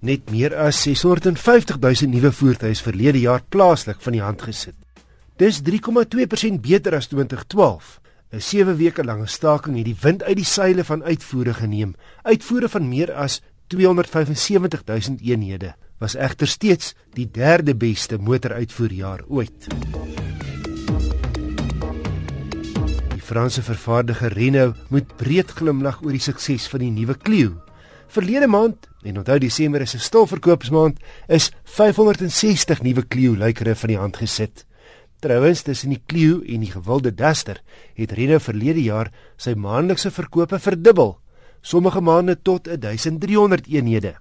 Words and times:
Net 0.00 0.30
meer 0.30 0.52
as 0.60 0.82
650 0.84 1.78
000 1.80 2.10
nuwe 2.12 2.32
voertuie 2.32 2.74
is 2.76 2.82
verlede 2.84 3.20
jaar 3.22 3.42
plaaslik 3.48 4.02
van 4.04 4.12
die 4.12 4.22
hand 4.22 4.42
gesit. 4.44 4.76
Dis 5.40 5.62
3,2% 5.64 6.60
beter 6.60 6.96
as 6.96 7.08
2012. 7.08 8.00
'n 8.32 8.40
7 8.40 8.76
weke 8.76 9.04
lange 9.04 9.26
staking 9.26 9.76
het 9.76 9.84
die 9.84 9.96
wind 10.00 10.22
uit 10.22 10.36
die 10.36 10.44
seile 10.44 10.84
van 10.84 11.02
uitvoere 11.02 11.54
geneem. 11.54 11.94
Uitvoere 12.22 12.68
van 12.68 12.88
meer 12.88 13.12
as 13.12 13.40
275 13.68 14.84
000 14.84 15.18
eenhede 15.22 15.74
was 15.98 16.14
egter 16.14 16.46
steeds 16.46 16.94
die 17.14 17.30
derde 17.30 17.74
beste 17.74 18.18
motoruitvoerjaar 18.18 19.24
ooit. 19.28 19.68
Die 23.14 23.22
Franse 23.22 23.62
vervaardiger 23.62 24.32
Renault 24.32 24.76
moet 24.90 25.16
breed 25.16 25.50
glimlag 25.50 26.02
oor 26.02 26.12
die 26.12 26.20
sukses 26.20 26.68
van 26.68 26.84
die 26.84 26.90
nuwe 26.90 27.16
Clio. 27.16 27.65
Verlede 28.06 28.46
maand, 28.46 28.86
en 29.02 29.18
onthou 29.18 29.38
Desember 29.38 29.80
is 29.80 29.94
'n 29.94 29.98
stilverkoopsmaand, 29.98 30.98
is 31.28 31.50
560 31.64 32.82
nuwe 32.82 33.06
Clio 33.08 33.32
lykere 33.34 33.74
van 33.74 33.88
die 33.88 33.98
hand 33.98 34.16
gesit. 34.16 34.66
Trouwens, 35.20 35.62
tussen 35.62 35.90
die 35.90 36.02
Clio 36.06 36.40
en 36.42 36.60
die 36.60 36.70
gewilde 36.70 37.14
Duster 37.14 37.62
het 37.94 38.12
Renault 38.12 38.42
verlede 38.42 38.82
jaar 38.82 39.12
sy 39.36 39.54
maandelikse 39.54 40.10
verkope 40.10 40.58
verdubbel, 40.58 41.18
sommige 41.60 42.00
maande 42.00 42.36
tot 42.42 42.68
1300 42.68 43.66
eenhede. 43.66 44.14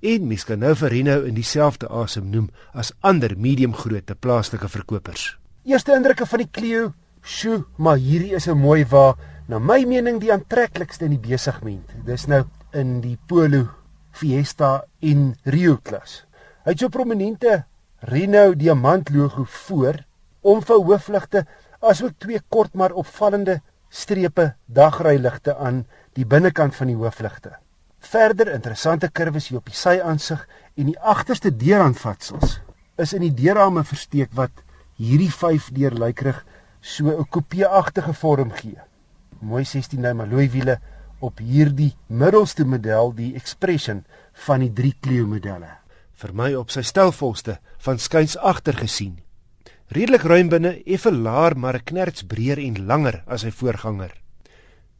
En 0.00 0.26
mens 0.26 0.44
kan 0.44 0.58
nou 0.58 0.74
vir 0.74 0.88
Renault 0.88 1.26
in 1.26 1.34
dieselfde 1.34 1.88
asem 1.88 2.30
noem 2.30 2.50
as 2.72 2.92
ander 3.00 3.34
medium-grootte 3.36 4.14
plaaslike 4.14 4.68
verkopers. 4.68 5.38
Eerste 5.64 5.92
indrukke 5.92 6.26
van 6.26 6.38
die 6.38 6.50
Clio, 6.50 6.92
sjoe, 7.22 7.64
maar 7.76 7.96
hierdie 7.96 8.34
is 8.34 8.46
'n 8.46 8.58
mooi 8.58 8.84
wa, 8.84 9.16
na 9.48 9.58
my 9.58 9.84
mening 9.84 10.20
die 10.20 10.32
aantreklikste 10.32 11.04
in 11.04 11.10
die 11.10 11.28
besigment. 11.28 11.90
Dis 12.06 12.26
nou 12.26 12.44
in 12.72 13.00
die 13.00 13.16
Polo, 13.28 13.66
Fiesta 14.12 14.84
en 15.00 15.32
Rio 15.44 15.78
klas. 15.82 16.24
Hy 16.64 16.74
het 16.74 16.82
so 16.82 16.92
prominente 16.92 17.64
Renault 18.08 18.58
diamant 18.58 19.10
logo 19.10 19.44
voor, 19.44 20.02
omvou 20.42 20.82
hoofligte 20.84 21.44
asook 21.80 22.18
twee 22.18 22.40
kort 22.50 22.74
maar 22.74 22.92
opvallende 22.92 23.60
strepe 23.88 24.52
dagryligte 24.66 25.56
aan 25.56 25.84
die 26.18 26.26
binnekant 26.26 26.76
van 26.76 26.90
die 26.90 26.98
hoofligte. 26.98 27.56
Verder 27.98 28.52
interessante 28.52 29.08
kurwes 29.10 29.48
hier 29.48 29.58
op 29.58 29.66
die 29.66 29.76
sy-aansig 29.76 30.44
en 30.76 30.92
die 30.92 30.98
agterste 30.98 31.50
deuraanvatsels 31.50 32.58
is 32.98 33.14
in 33.14 33.24
die 33.26 33.34
deurrame 33.34 33.84
versteek 33.86 34.34
wat 34.38 34.62
hierdie 34.98 35.30
5 35.30 35.70
deur 35.74 35.94
lykrig 35.94 36.44
so 36.80 37.10
'n 37.10 37.26
coupe-agtige 37.30 38.14
vorm 38.14 38.50
gee. 38.52 38.78
Mooi 39.40 39.64
16 39.64 40.00
nou 40.00 40.14
Malloy 40.14 40.50
wiele 40.50 40.80
op 41.20 41.40
hierdie 41.42 41.92
middelste 42.06 42.64
model 42.64 43.12
die 43.16 43.32
expression 43.38 44.04
van 44.46 44.62
die 44.62 44.72
drie 44.72 44.94
Clio 45.00 45.26
modelle. 45.26 45.70
Vir 46.18 46.34
my 46.34 46.52
op 46.58 46.70
sy 46.74 46.82
stelvolste 46.86 47.58
van 47.84 47.98
skuins 47.98 48.36
agter 48.38 48.78
gesien. 48.78 49.18
Redelik 49.94 50.26
ruim 50.28 50.50
binne, 50.52 50.76
effe 50.84 51.10
laer 51.10 51.56
maar 51.56 51.76
'n 51.76 51.84
knerts 51.84 52.22
breër 52.22 52.58
en 52.58 52.86
langer 52.86 53.22
as 53.26 53.40
sy 53.40 53.50
voorganger. 53.50 54.12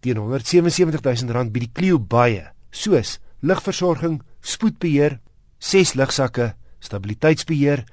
Teen 0.00 0.18
177000 0.18 1.30
rand 1.30 1.52
bied 1.52 1.62
die 1.62 1.72
Clio 1.72 1.98
baie, 1.98 2.52
soos 2.70 3.18
ligversorging, 3.40 4.22
spoedbeheer, 4.40 5.20
6 5.58 5.94
ligsakke, 5.94 6.54
stabiliteitsbeheer, 6.78 7.84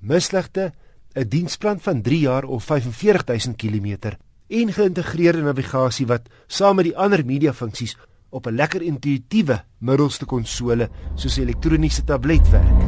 misligte, 0.00 0.72
'n 1.14 1.28
diensplan 1.28 1.80
van 1.80 2.02
3 2.02 2.20
jaar 2.20 2.44
of 2.44 2.64
45000 2.64 3.56
km 3.56 4.16
en 4.50 4.72
geïntegreerde 4.74 5.44
navigasie 5.46 6.06
wat 6.10 6.26
saam 6.50 6.80
met 6.80 6.88
die 6.88 6.96
ander 6.98 7.22
media 7.26 7.52
funksies 7.54 7.96
op 8.30 8.46
'n 8.46 8.54
lekker 8.54 8.82
intuïtiewe 8.82 9.62
middelste 9.78 10.26
konsole 10.26 10.88
soos 11.14 11.38
'n 11.38 11.42
elektroniese 11.42 12.04
tablet 12.04 12.50
werk. 12.50 12.80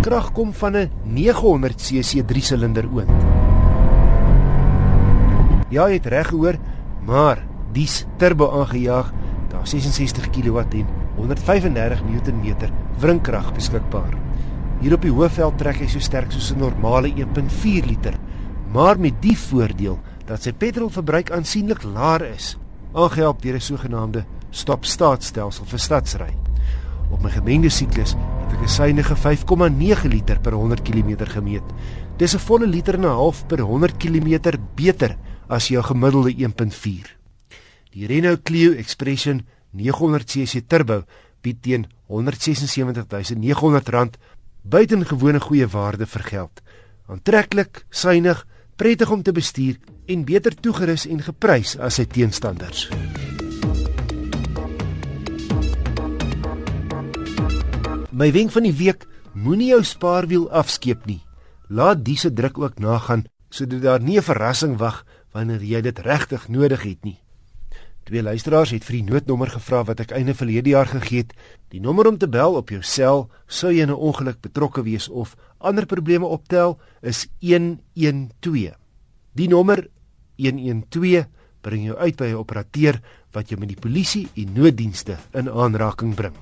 Krag 0.00 0.32
kom 0.32 0.52
van 0.52 0.76
'n 0.76 0.90
900cc 1.04 2.24
3-silinder 2.26 2.86
oond. 2.92 3.22
Ja, 5.70 5.88
jy 5.88 5.94
het 5.94 6.06
reg 6.06 6.28
gehoor, 6.28 6.56
maar 7.06 7.46
dis 7.72 8.06
turbo 8.16 8.50
aangejaag, 8.60 9.12
daar 9.48 9.66
66 9.66 10.30
kW 10.30 10.58
en 10.58 10.86
135 11.16 12.02
Nm 12.04 12.54
wrinkrag 12.98 13.54
beskikbaar. 13.54 14.14
Hier 14.80 14.94
op 14.94 15.02
die 15.02 15.12
hoofveld 15.12 15.58
trek 15.58 15.76
hy 15.76 15.86
so 15.86 15.98
sterk 15.98 16.32
soos 16.32 16.52
'n 16.52 16.58
normale 16.58 17.08
1.4 17.08 17.86
liter, 17.86 18.14
maar 18.72 19.00
met 19.00 19.22
die 19.22 19.38
voordeel 19.38 19.98
dat 20.28 20.44
sy 20.44 20.52
petrolverbruik 20.52 21.30
aansienlik 21.32 21.86
laer 21.88 22.26
is, 22.34 22.58
aangehelp 22.92 23.40
deur 23.42 23.56
'n 23.56 23.60
sogenaamde 23.60 24.24
stop-start-stelsel 24.50 25.64
vir 25.64 25.78
stadsry. 25.78 26.34
Op 27.10 27.22
my 27.22 27.30
gemengde 27.30 27.70
siklus 27.70 28.12
het 28.12 28.52
ek 28.52 28.62
'n 28.62 28.68
suiwige 28.68 29.16
5,9 29.16 30.08
liter 30.08 30.40
per 30.40 30.52
100 30.52 30.82
km 30.82 31.26
gemeet. 31.26 31.62
Dis 32.18 32.34
'n 32.34 32.38
volle 32.38 32.66
liter 32.66 32.94
en 32.94 33.00
'n 33.00 33.08
half 33.08 33.46
per 33.46 33.60
100 33.60 33.96
km 33.96 34.58
beter 34.74 35.16
as 35.48 35.68
jou 35.68 35.82
gemiddelde 35.82 36.34
1.4. 36.36 37.16
Die 37.90 38.06
Renault 38.06 38.42
Clio 38.42 38.72
Expression 38.72 39.46
900cc 39.72 40.66
turbo 40.66 41.04
bied 41.40 41.62
teen 41.62 41.86
R176.900 42.08 44.18
buitengewone 44.62 45.40
goeie 45.40 45.66
waarde 45.66 46.06
vir 46.06 46.22
geld. 46.22 46.62
Aantreklik, 47.06 47.86
suiwig, 47.90 48.46
prettig 48.78 49.10
om 49.10 49.22
te 49.22 49.34
bestuur 49.34 49.76
en 50.06 50.24
beter 50.24 50.54
toegerus 50.54 51.08
en 51.10 51.18
geprys 51.22 51.74
as 51.82 51.98
sy 51.98 52.06
teenstanders. 52.06 52.86
My 58.14 58.30
wenk 58.34 58.54
van 58.54 58.66
die 58.66 58.74
week: 58.74 59.06
moenie 59.34 59.72
jou 59.74 59.82
spaarwiel 59.86 60.46
afskeep 60.50 61.06
nie. 61.10 61.20
Laat 61.68 62.04
diese 62.06 62.32
druk 62.32 62.58
ook 62.58 62.78
nagaan 62.78 63.26
sodat 63.50 63.82
daar 63.82 64.02
nie 64.02 64.18
'n 64.18 64.22
verrassing 64.22 64.76
wag 64.78 65.04
wanneer 65.32 65.62
jy 65.62 65.80
dit 65.80 65.98
regtig 65.98 66.48
nodig 66.48 66.82
het 66.82 67.04
nie. 67.04 67.18
Twee 68.08 68.22
luisteraars 68.22 68.70
het 68.72 68.86
vir 68.88 68.94
die 69.02 69.04
noodnommer 69.04 69.50
gevra 69.52 69.82
wat 69.84 69.98
ek 70.00 70.14
einde 70.16 70.32
verlede 70.32 70.72
jaar 70.72 70.88
gegee 70.88 71.26
het. 71.26 71.34
Die 71.68 71.80
nommer 71.84 72.08
om 72.08 72.16
te 72.16 72.28
bel 72.32 72.56
op 72.56 72.72
jou 72.72 72.80
sel 72.80 73.26
sou 73.44 73.68
jy 73.68 73.84
'n 73.84 73.92
ongeluk 73.92 74.40
betrokke 74.40 74.82
wees 74.82 75.08
of 75.08 75.36
ander 75.60 75.84
probleme 75.84 76.24
optel 76.24 76.78
is 77.02 77.28
112. 77.40 78.72
Die 79.34 79.48
nommer 79.48 79.88
112 80.38 81.26
bring 81.60 81.84
jou 81.84 81.96
uit 81.96 82.16
by 82.16 82.32
'n 82.32 82.40
operateur 82.40 83.00
wat 83.32 83.48
jou 83.50 83.60
met 83.60 83.68
die 83.68 83.80
polisie 83.80 84.28
en 84.36 84.52
nooddienste 84.54 85.18
in 85.34 85.50
aanraking 85.50 86.14
bring. 86.14 86.34